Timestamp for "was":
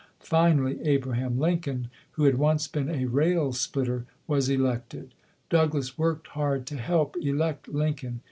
4.25-4.49